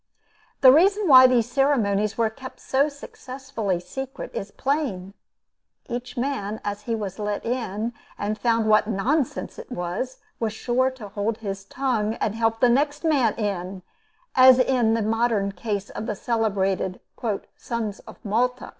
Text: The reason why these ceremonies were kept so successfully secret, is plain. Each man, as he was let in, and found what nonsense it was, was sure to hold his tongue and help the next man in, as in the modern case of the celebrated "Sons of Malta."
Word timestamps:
The 0.61 0.71
reason 0.71 1.07
why 1.07 1.27
these 1.27 1.47
ceremonies 1.51 2.17
were 2.17 2.31
kept 2.31 2.59
so 2.59 2.89
successfully 2.89 3.79
secret, 3.79 4.31
is 4.33 4.49
plain. 4.49 5.13
Each 5.89 6.17
man, 6.17 6.59
as 6.65 6.81
he 6.89 6.95
was 6.95 7.19
let 7.19 7.45
in, 7.45 7.93
and 8.17 8.35
found 8.39 8.67
what 8.67 8.87
nonsense 8.87 9.59
it 9.59 9.71
was, 9.71 10.17
was 10.39 10.53
sure 10.53 10.89
to 10.89 11.09
hold 11.09 11.37
his 11.37 11.65
tongue 11.65 12.15
and 12.15 12.33
help 12.33 12.61
the 12.61 12.67
next 12.69 13.03
man 13.03 13.35
in, 13.35 13.83
as 14.33 14.57
in 14.57 14.95
the 14.95 15.03
modern 15.03 15.51
case 15.51 15.91
of 15.91 16.07
the 16.07 16.15
celebrated 16.15 16.99
"Sons 17.55 17.99
of 17.99 18.17
Malta." 18.25 18.69